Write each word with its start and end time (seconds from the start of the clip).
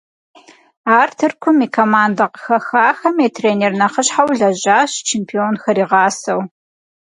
Ар 0.99 1.09
Тыркум 1.17 1.57
и 1.65 1.67
командэ 1.77 2.25
къыхэхам 2.47 3.15
и 3.25 3.27
тренер 3.35 3.71
нэхъыщхьэу 3.79 4.29
лэжьащ, 4.39 4.91
чемпионхэр 5.07 5.77
игъасэу. 5.83 6.41